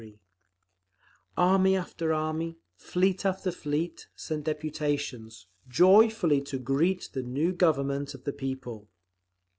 3) 0.01 0.19
Army 1.37 1.75
after 1.75 2.11
army, 2.11 2.57
fleet 2.75 3.23
after 3.23 3.51
fleet, 3.51 4.07
sent 4.15 4.45
deputations, 4.45 5.45
"joyfully 5.69 6.41
to 6.41 6.57
greet 6.57 7.11
the 7.13 7.21
new 7.21 7.51
Government 7.53 8.15
of 8.15 8.23
the 8.23 8.33
People." 8.33 8.89